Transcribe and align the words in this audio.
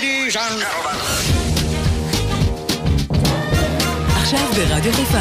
ladies 0.00 0.36
and 0.36 0.64
עכשיו 4.16 4.48
ברדיו 4.56 4.92
חיפה. 4.92 5.18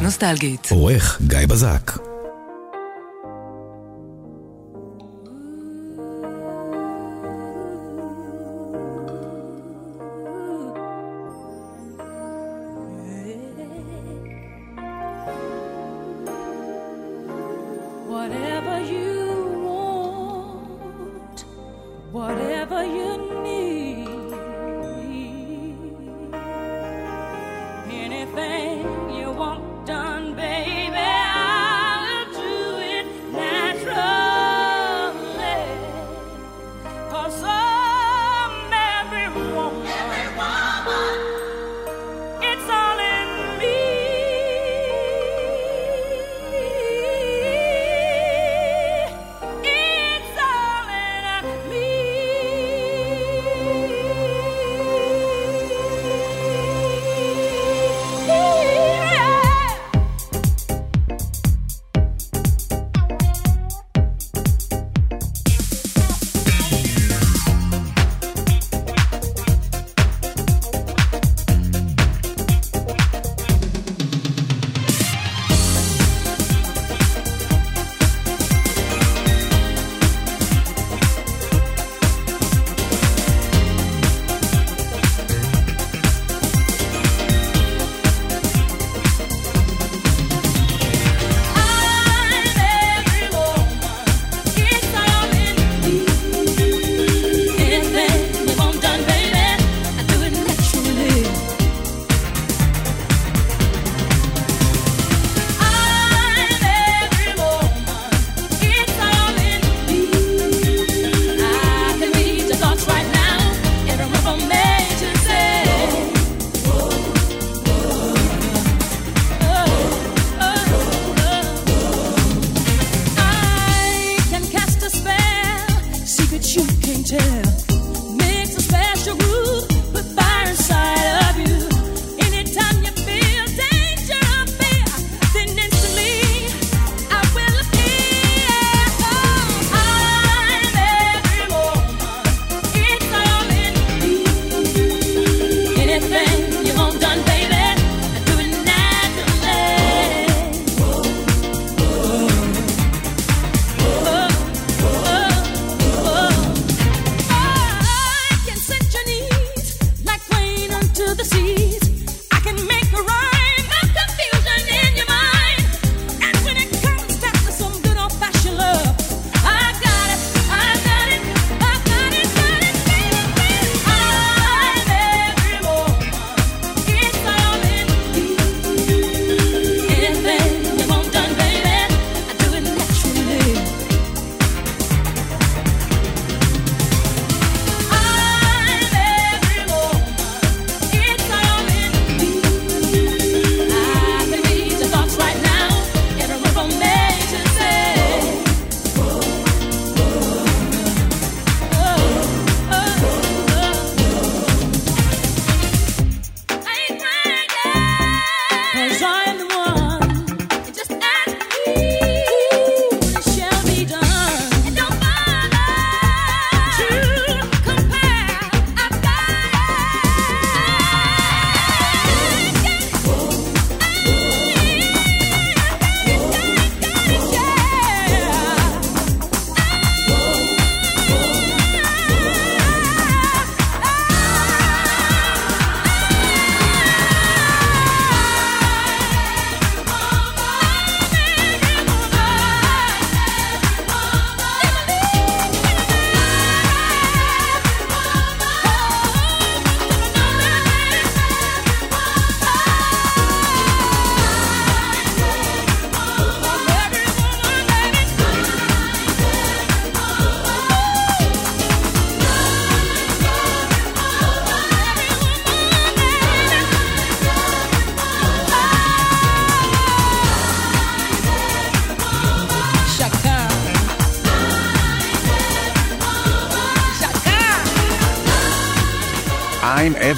נוסטלגית. 0.00 0.68
עורך 0.70 1.20
גיא 1.26 1.46
בזק 1.48 1.92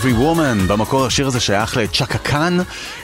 Every 0.08 0.16
Woman. 0.16 0.72
במקור 0.72 1.06
השיר 1.06 1.26
הזה 1.26 1.40
שייך 1.40 1.76
לצ'קה 1.76 2.18
קאן, 2.18 2.58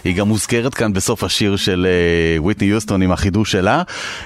היא 0.05 0.17
גם 0.17 0.29
מוזכרת 0.29 0.75
כאן 0.75 0.93
בסוף 0.93 1.25
השיר 1.25 1.57
של 1.57 1.87
אה, 1.87 2.43
וויטני 2.43 2.69
יוסטון 2.69 3.03
עם 3.03 3.13
החידוש 3.13 3.53
שלה. 3.53 3.83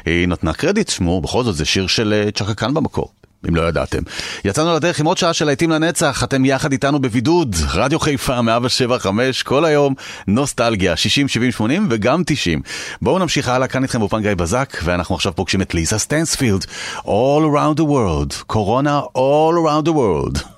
היא 0.06 0.28
נתנה 0.28 0.52
קרדיט, 0.52 0.88
שמו, 0.88 1.20
בכל 1.20 1.44
זאת 1.44 1.56
זה 1.56 1.64
שיר 1.64 1.86
של 1.86 2.12
אה, 2.12 2.30
צ'קה 2.30 2.54
קאן 2.54 2.74
במקור. 2.74 3.12
אם 3.48 3.56
לא 3.56 3.68
ידעתם. 3.68 4.02
יצאנו 4.44 4.74
לדרך 4.74 5.00
עם 5.00 5.06
עוד 5.06 5.18
שעה 5.18 5.32
של 5.32 5.44
להיטים 5.44 5.70
לנצח, 5.70 6.24
אתם 6.24 6.44
יחד 6.44 6.72
איתנו 6.72 6.98
בבידוד, 6.98 7.56
רדיו 7.74 8.00
חיפה 8.00 8.42
175 8.42 9.42
כל 9.42 9.64
היום, 9.64 9.94
נוסטלגיה, 10.26 10.96
60, 10.96 11.28
70, 11.28 11.52
80 11.52 11.86
וגם 11.90 12.22
90. 12.26 12.62
בואו 13.02 13.18
נמשיך 13.18 13.48
הלאה, 13.48 13.68
כאן 13.68 13.82
איתכם 13.82 13.98
באופן 13.98 14.22
גיא 14.22 14.34
בזק, 14.34 14.78
ואנחנו 14.84 15.14
עכשיו 15.14 15.32
פוגשים 15.36 15.62
את 15.62 15.74
ליזה 15.74 15.98
סטנספילד, 15.98 16.66
All 16.98 17.44
around 17.52 17.78
the 17.78 17.84
world, 17.84 18.42
קורונה 18.46 19.00
All 19.16 19.54
around 19.64 19.88
the 19.88 19.92
world. 19.92 20.57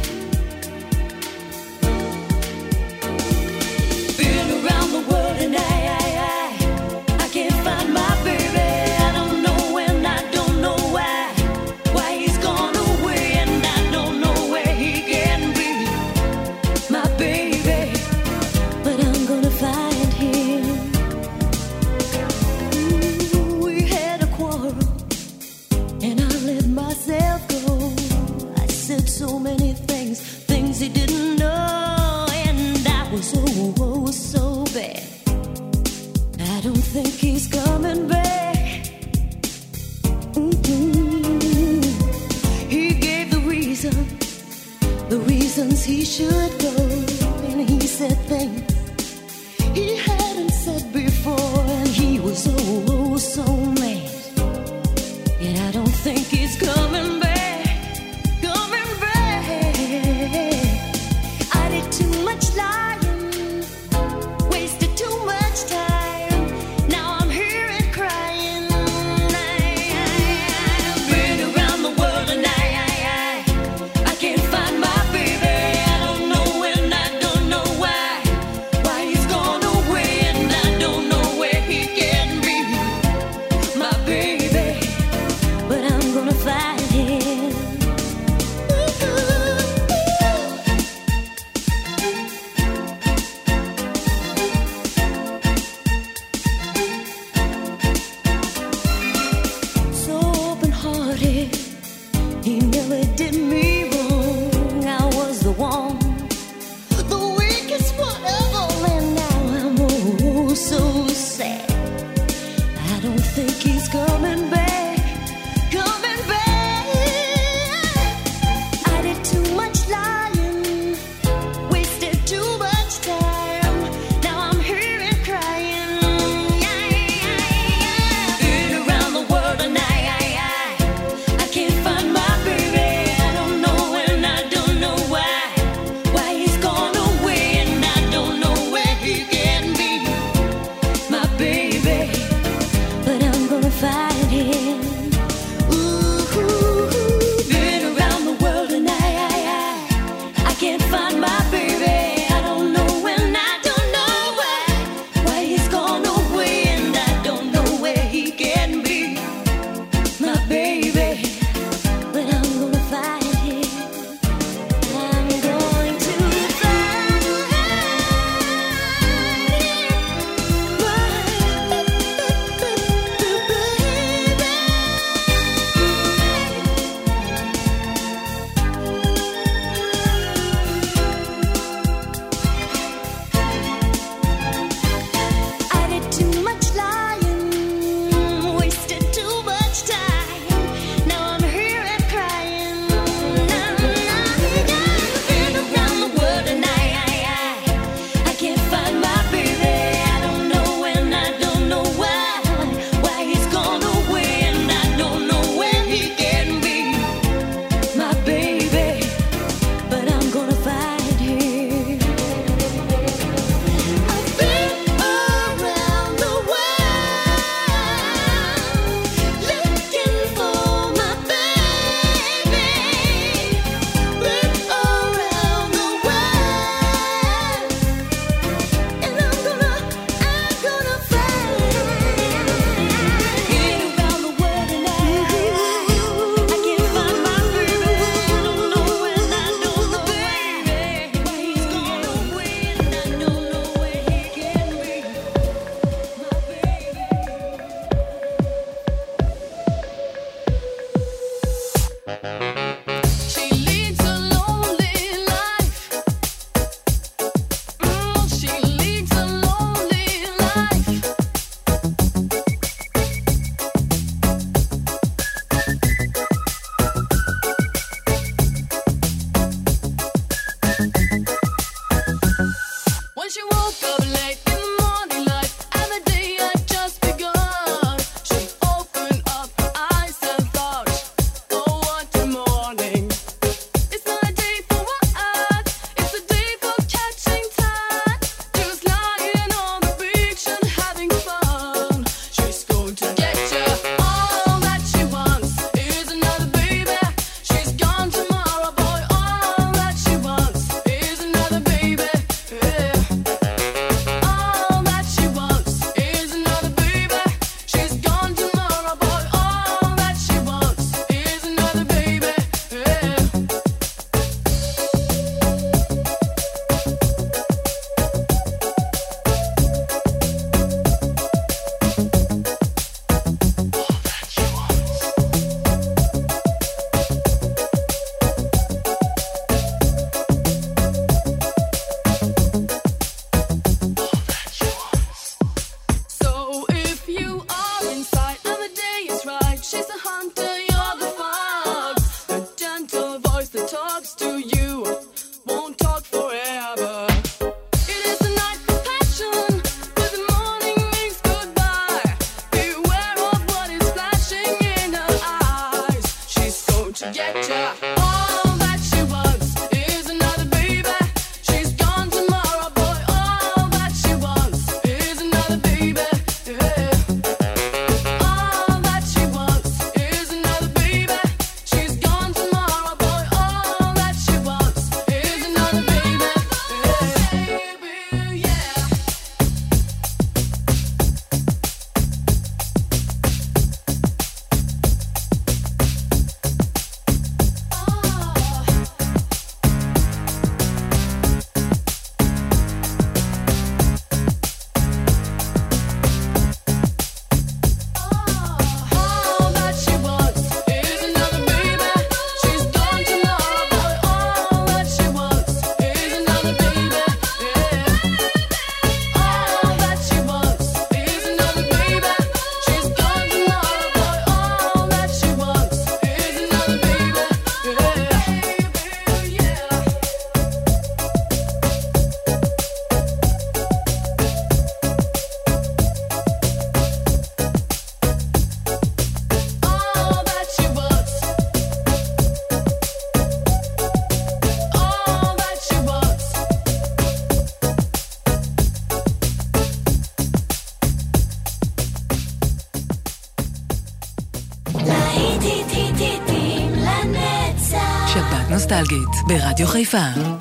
Radio 449.39 449.65
Gaifa. 449.65 450.40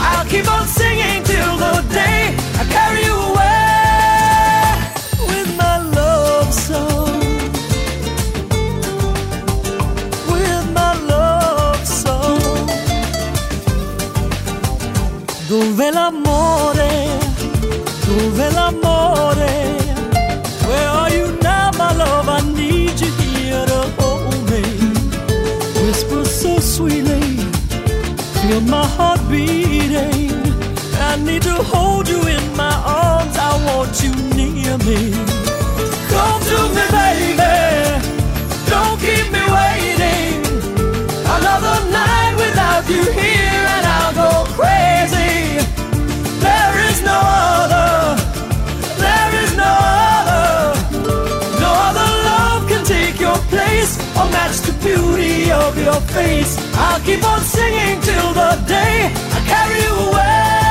I'll 0.00 0.26
keep 0.26 0.46
on 0.50 0.66
singing 0.66 1.22
till 1.24 1.56
the 1.64 1.84
day 1.92 2.34
I 2.60 2.64
carry 2.74 3.02
you 3.08 3.16
away 3.30 3.58
with 5.30 5.50
my 5.56 5.76
love 5.98 6.52
song. 6.52 7.20
With 10.32 10.64
my 10.78 10.92
love 11.12 11.84
song. 11.86 12.66
Dove 15.48 15.90
la 15.92 16.10
me. 34.84 35.12
Come 36.12 36.40
to 36.50 36.58
me, 36.74 36.84
baby. 36.98 37.54
Don't 38.70 38.98
keep 39.00 39.26
me 39.32 39.42
waiting. 39.56 40.40
Another 41.36 41.78
night 41.90 42.34
without 42.36 42.84
you 42.88 43.02
here, 43.12 43.62
and 43.74 43.84
I'll 43.96 44.14
go 44.14 44.30
crazy. 44.58 45.58
There 46.40 46.74
is 46.88 47.02
no 47.02 47.18
other. 47.18 48.16
There 49.04 49.32
is 49.42 49.56
no 49.56 49.72
other. 50.10 50.46
No 51.64 51.70
other 51.88 52.08
love 52.30 52.68
can 52.68 52.84
take 52.84 53.20
your 53.20 53.38
place 53.52 53.98
or 54.16 54.26
match 54.30 54.56
the 54.68 54.72
beauty 54.84 55.50
of 55.50 55.76
your 55.78 56.00
face. 56.16 56.52
I'll 56.74 57.00
keep 57.00 57.24
on 57.24 57.40
singing 57.40 58.00
till 58.02 58.32
the 58.32 58.52
day 58.66 59.10
I 59.36 59.38
carry 59.46 59.78
you 59.82 59.94
away. 60.08 60.67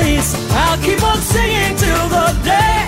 I'll 0.00 0.78
keep 0.78 1.02
on 1.02 1.18
singing 1.18 1.76
till 1.76 2.08
the 2.08 2.40
day. 2.44 2.87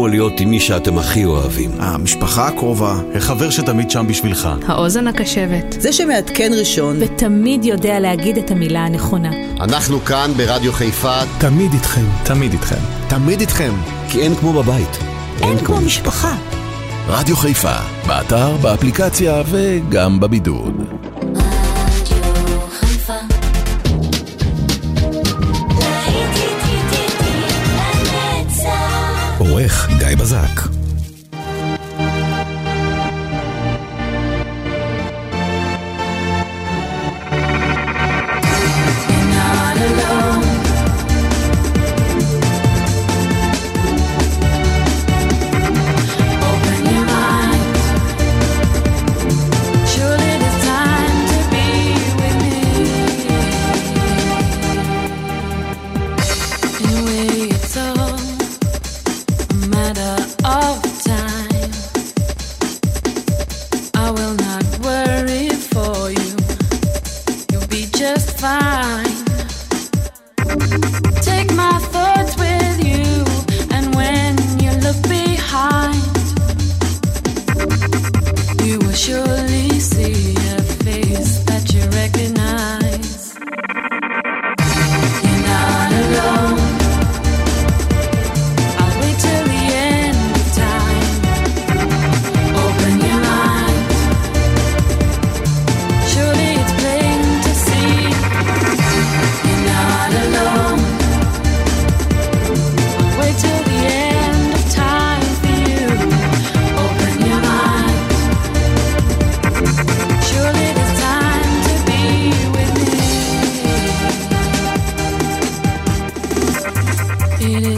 כמו 0.00 0.08
להיות 0.08 0.40
עם 0.40 0.50
מי 0.50 0.60
שאתם 0.60 0.98
הכי 0.98 1.24
אוהבים. 1.24 1.70
המשפחה 1.78 2.46
הקרובה, 2.46 2.94
החבר 3.14 3.50
שתמיד 3.50 3.90
שם 3.90 4.06
בשבילך. 4.08 4.48
האוזן 4.66 5.06
הקשבת. 5.06 5.76
זה 5.78 5.92
שמעדכן 5.92 6.50
ראשון. 6.58 6.96
ותמיד 7.00 7.64
יודע 7.64 8.00
להגיד 8.00 8.38
את 8.38 8.50
המילה 8.50 8.80
הנכונה. 8.80 9.30
אנחנו 9.60 10.00
כאן 10.00 10.30
ברדיו 10.36 10.72
חיפה. 10.72 11.20
תמיד 11.38 11.72
איתכם. 11.72 12.04
תמיד 12.24 12.52
איתכם. 12.52 12.80
תמיד 13.08 13.40
איתכם. 13.40 13.72
כי 14.08 14.20
אין 14.20 14.34
כמו 14.34 14.52
בבית. 14.52 14.98
אין, 15.42 15.48
אין 15.48 15.58
כמו 15.58 15.80
משפחה. 15.80 16.36
רדיו 17.08 17.36
חיפה, 17.36 17.76
באתר, 18.06 18.56
באפליקציה 18.56 19.42
וגם 19.50 20.20
בבידוד. 20.20 20.74
העורך 29.60 29.88
גיא 29.98 30.16
בזק. 30.16 30.79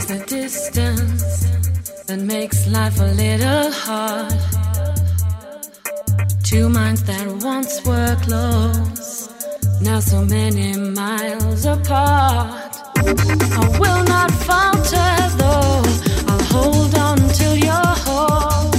Is 0.02 0.08
the 0.08 0.24
distance 0.26 1.44
that 2.06 2.18
makes 2.18 2.66
life 2.66 2.98
a 2.98 3.12
little 3.22 3.70
hard? 3.70 4.34
Two 6.42 6.68
minds 6.68 7.04
that 7.04 7.28
once 7.40 7.80
were 7.86 8.16
close, 8.22 9.30
now 9.80 10.00
so 10.00 10.24
many 10.24 10.76
miles 10.76 11.66
apart. 11.66 12.74
I 12.98 13.78
will 13.78 14.02
not 14.14 14.32
falter 14.48 15.12
though, 15.38 15.84
I'll 16.26 16.46
hold 16.50 16.98
on 16.98 17.18
till 17.38 17.56
you're 17.56 17.94
home. 18.08 18.72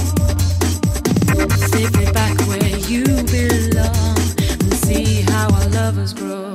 Safely 1.72 2.04
back 2.12 2.38
where 2.48 2.76
you 2.90 3.04
belong 3.32 4.18
and 4.60 4.74
see 4.74 5.22
how 5.22 5.48
our 5.54 5.68
lovers 5.70 6.12
grow. 6.12 6.53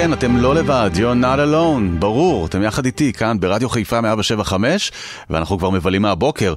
כן, 0.00 0.12
אתם 0.12 0.36
לא 0.36 0.54
לבד, 0.54 0.90
you're 0.94 1.22
not 1.22 1.38
alone, 1.38 1.98
ברור, 1.98 2.46
אתם 2.46 2.62
יחד 2.62 2.84
איתי 2.84 3.12
כאן 3.12 3.40
ברדיו 3.40 3.68
חיפה 3.68 4.00
175, 4.00 4.92
ואנחנו 5.30 5.58
כבר 5.58 5.70
מבלים 5.70 6.02
מהבוקר. 6.02 6.54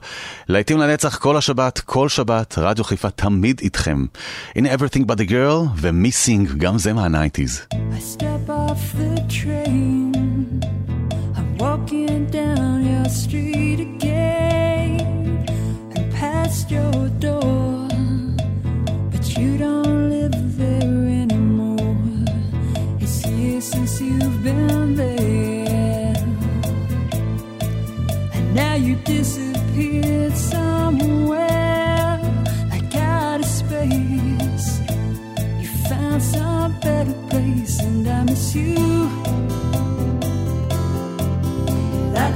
להיטים 0.47 0.77
לנצח 0.79 1.17
כל 1.17 1.37
השבת, 1.37 1.79
כל 1.79 2.09
שבת, 2.09 2.55
רדיו 2.57 2.83
חיפה 2.83 3.09
תמיד 3.09 3.59
איתכם. 3.63 4.05
הנה 4.55 4.73
Everything 4.73 5.01
but 5.07 5.15
the 5.15 5.29
girl 5.29 5.69
ומיסינג, 5.77 6.51
גם 6.57 6.77
זה 6.77 6.93
מהניינטיז. 6.93 7.61
I 7.71 7.75
step 8.17 8.49
off 8.49 8.99
the 8.99 9.33
train. 9.33 10.02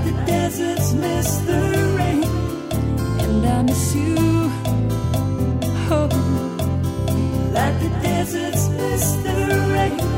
The 0.03 0.23
deserts 0.25 0.93
miss 0.93 1.37
the 1.49 1.61
rain, 1.95 2.23
and 3.21 3.45
I 3.45 3.61
miss 3.61 3.95
you. 3.95 4.15
Oh, 5.91 6.09
the 7.81 7.89
deserts 8.01 8.69
miss 8.69 9.11
the 9.23 9.35
rain. 9.73 10.16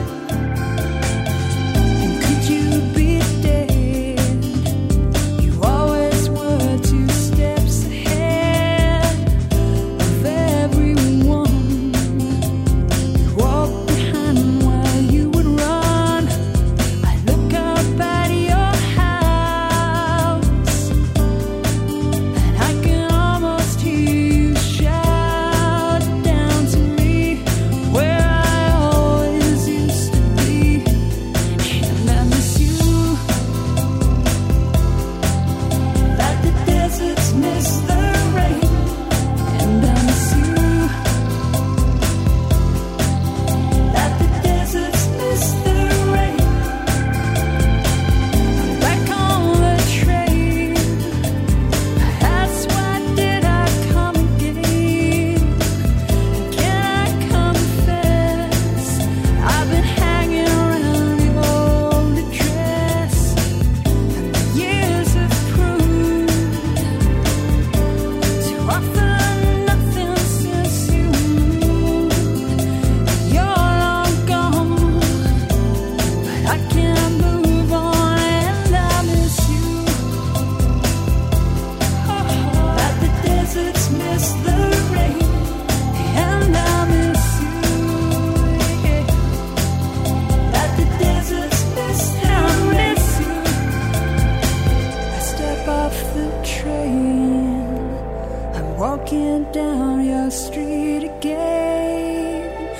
your 100.02 100.32
street 100.32 101.04
again, 101.04 102.76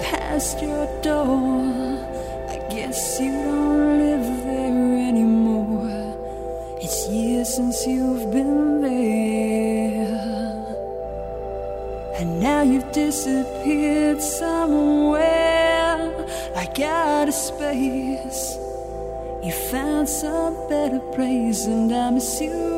past 0.00 0.60
your 0.60 0.86
door. 1.02 1.62
I 2.48 2.56
guess 2.70 3.20
you 3.20 3.32
don't 3.32 3.98
live 3.98 4.44
there 4.44 5.08
anymore. 5.08 6.16
It's 6.80 7.08
years 7.08 7.54
since 7.54 7.86
you've 7.86 8.30
been 8.30 8.80
there, 8.80 10.06
and 12.18 12.40
now 12.40 12.62
you've 12.62 12.90
disappeared 12.92 14.20
somewhere 14.20 15.64
like 16.54 16.78
out 16.80 17.28
of 17.28 17.34
space. 17.34 18.58
You 19.42 19.52
found 19.70 20.08
some 20.08 20.54
better 20.68 21.00
place, 21.14 21.66
and 21.66 21.92
I 21.92 22.10
miss 22.10 22.40
you. 22.40 22.73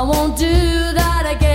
I 0.00 0.02
won't 0.02 0.34
do 0.34 0.46
that 0.94 1.30
again. 1.30 1.49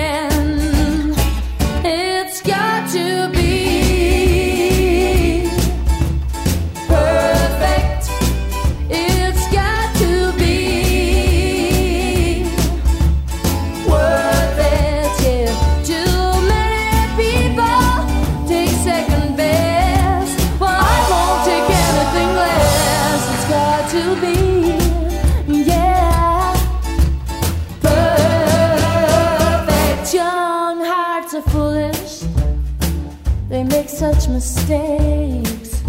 mistakes. 34.67 35.83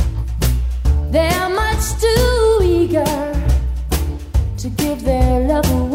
They're 1.10 1.48
much 1.48 1.98
too 1.98 2.60
eager 2.62 3.04
to 4.58 4.68
give 4.68 5.02
their 5.02 5.40
love 5.48 5.70
away. 5.70 5.85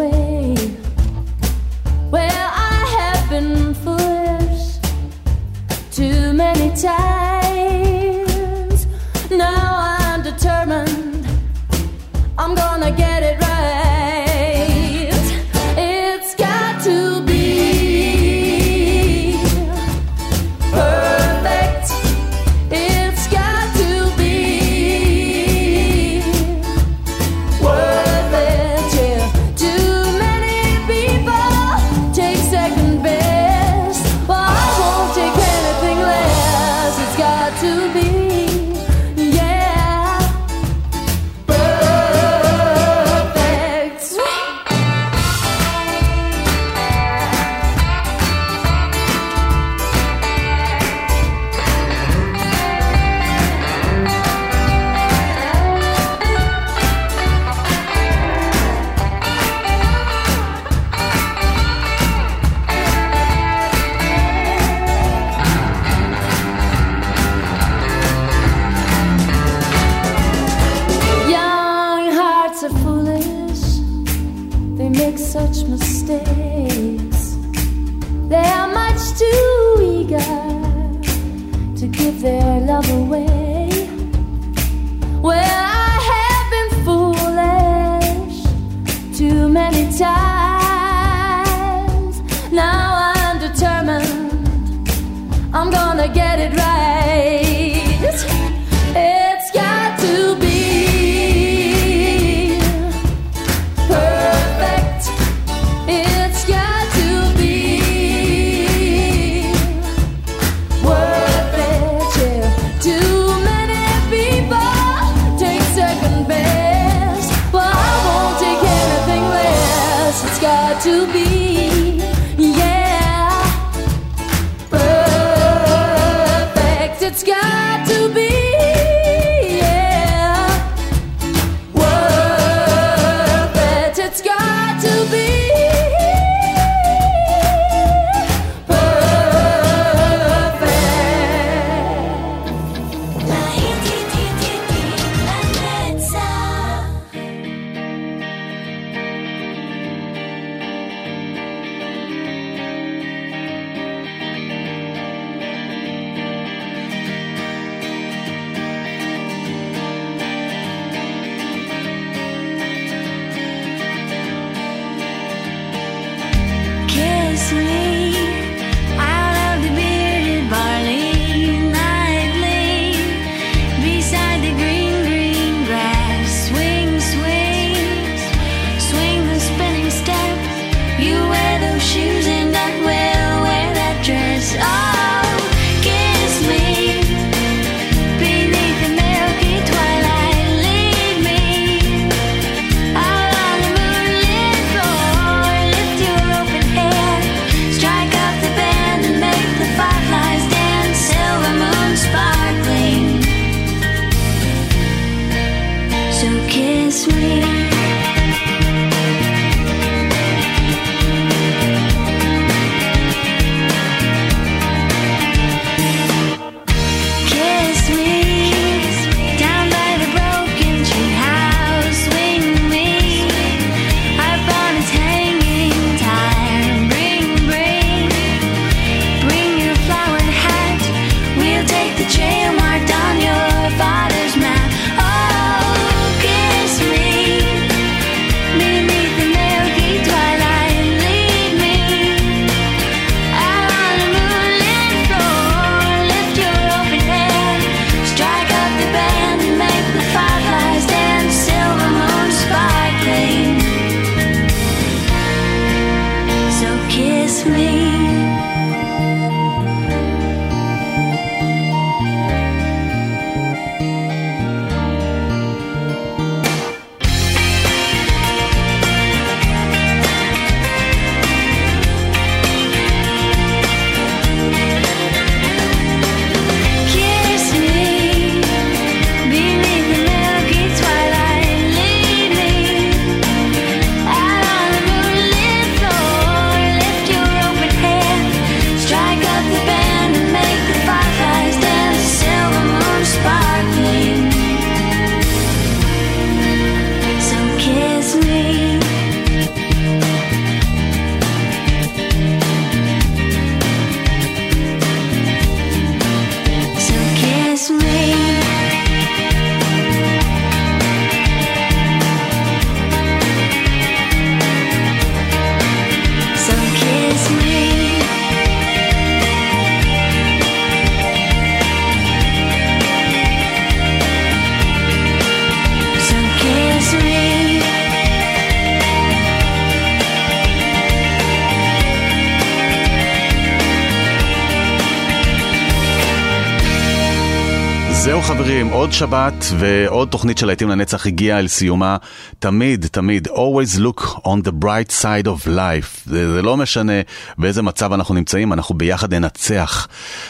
עוד 338.92 338.98
שבת 338.98 339.46
ועוד 339.60 340.08
תוכנית 340.08 340.38
של 340.38 340.48
להיטים 340.48 340.70
לנצח 340.70 341.08
הגיעה 341.08 341.40
אל 341.40 341.48
סיומה. 341.48 341.98
תמיד, 342.40 342.86
תמיד, 342.92 343.28
always 343.28 343.80
look 343.80 344.02
on 344.04 344.48
the 344.48 344.52
bright 344.64 345.02
side 345.02 345.26
of 345.26 345.48
life. 345.48 346.02
זה, 346.06 346.34
זה 346.34 346.42
לא 346.42 346.58
משנה 346.58 346.94
באיזה 347.38 347.62
מצב 347.62 347.94
אנחנו 347.94 348.16
נמצאים, 348.16 348.54
אנחנו 348.54 348.76
ביחד 348.76 349.14
ננצח. 349.14 349.88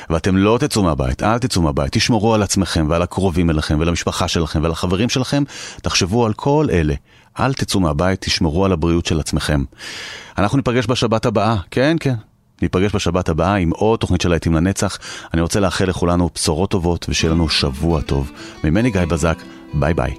ואתם 0.10 0.38
לא 0.38 0.58
תצאו 0.60 0.84
מהבית, 0.84 1.24
אל 1.24 1.40
תצאו 1.40 1.62
מהבית, 1.62 1.92
תשמרו 1.92 2.34
על 2.34 2.44
עצמכם 2.44 2.88
ועל 2.90 3.02
הקרובים 3.02 3.50
אליכם 3.50 3.78
ולמשפחה 3.80 4.28
שלכם 4.28 4.60
ולחברים 4.64 5.10
שלכם. 5.10 5.44
תחשבו 5.82 6.26
על 6.26 6.34
כל 6.34 6.68
אלה. 6.72 6.94
אל 7.40 7.54
תצאו 7.54 7.80
מהבית, 7.80 8.22
תשמרו 8.22 8.66
על 8.66 8.72
הבריאות 8.72 9.06
של 9.06 9.20
עצמכם. 9.20 9.64
אנחנו 10.38 10.58
ניפגש 10.58 10.86
בשבת 10.88 11.26
הבאה, 11.26 11.56
כן, 11.72 11.98
כן. 12.00 12.16
ניפגש 12.62 12.96
בשבת 12.96 13.30
הבאה 13.30 13.56
עם 13.56 13.70
עוד 13.70 14.00
תוכנית 14.00 14.22
של 14.22 14.30
להיטים 14.30 14.54
לנצח. 14.54 14.98
אני 15.34 15.42
רוצה 15.42 15.60
לאחל 15.60 15.86
לכולנו 15.86 16.30
בשורות 16.36 16.70
טובות 16.72 17.06
ושיהיה 17.10 17.34
לנו 17.34 17.50
שבוע 17.50 18.02
טוב. 18.02 18.32
ממני 18.64 18.92
גיא 18.92 19.06
בזק, 19.06 19.38
ביי 19.74 19.94
ביי. 19.94 20.16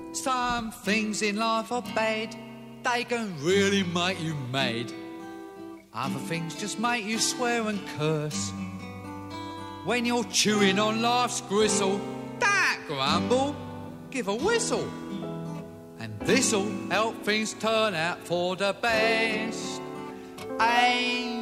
They 2.85 3.05
can 3.05 3.29
really 3.51 3.85
make 3.85 4.19
you 4.27 4.35
mad. 4.51 4.87
Other 5.95 6.23
things 6.31 6.51
just 6.63 6.81
make 6.81 7.05
you 7.05 7.19
swear 7.19 7.61
and 7.69 7.79
curse. 7.99 8.43
When 9.85 10.05
you're 10.05 10.29
chewing 10.41 10.79
on 10.79 11.03
life's 11.03 11.41
gristle, 11.43 12.01
don't 12.41 12.81
grumble, 12.89 13.55
give 14.11 14.27
a 14.29 14.35
whistle. 14.35 14.89
And 16.01 16.11
this'll 16.29 16.73
help 16.91 17.15
things 17.25 17.55
turn 17.55 17.95
out 17.95 18.19
for 18.29 18.57
the 18.57 18.75
best. 18.81 19.81
And 20.59 21.42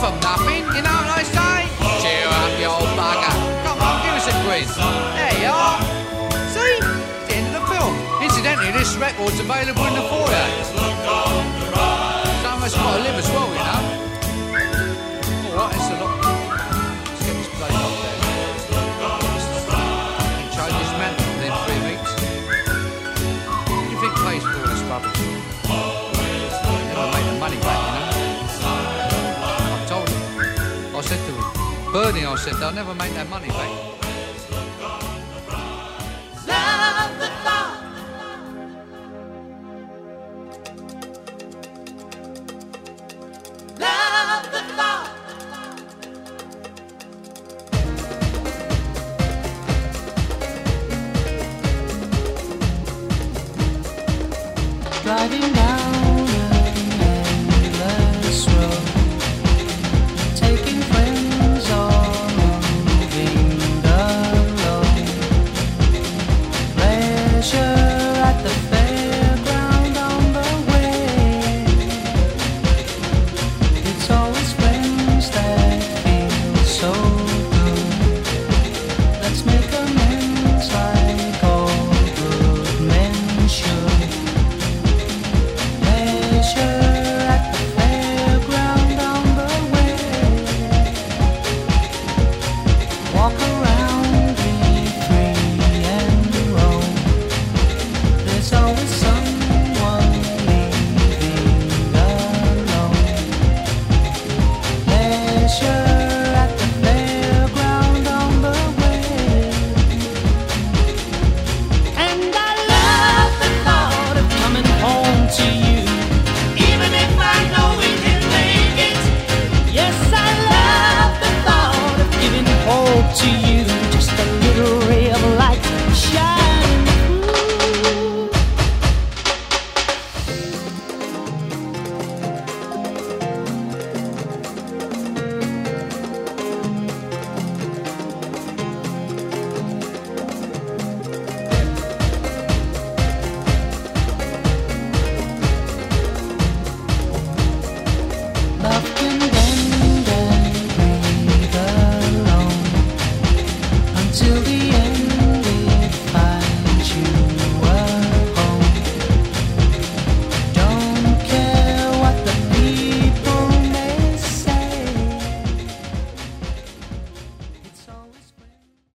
from 0.00 0.20
nothing, 0.20 0.64
you 0.76 0.82
know 0.84 0.92
what 0.92 1.16
I 1.16 1.24
say? 1.24 1.56
Cheer 2.04 2.28
up, 2.28 2.52
you 2.60 2.68
old 2.68 2.92
bugger. 3.00 3.32
Come 3.64 3.80
on, 3.80 3.96
give 4.04 4.14
us 4.20 4.28
a 4.28 4.34
quiz. 4.44 4.68
There 4.76 5.36
you 5.40 5.48
are. 5.48 5.80
See? 6.52 6.76
It's 6.84 7.24
the 7.28 7.36
end 7.40 7.46
of 7.48 7.54
the 7.56 7.64
film. 7.72 7.94
Incidentally, 8.20 8.72
this 8.76 8.92
record's 8.96 9.40
available 9.40 9.86
in 9.88 9.94
the 9.96 10.04
foyer. 10.04 10.46
Some 12.44 12.60
of 12.60 12.64
us 12.64 12.74
got 12.76 12.96
to 12.96 13.02
live 13.02 13.16
as 13.16 13.28
well, 13.32 13.48
Bernie, 31.96 32.26
I 32.26 32.34
said, 32.36 32.56
they'll 32.56 32.72
never 32.72 32.94
make 32.94 33.14
that 33.14 33.26
money 33.30 33.48
back. 33.48 33.85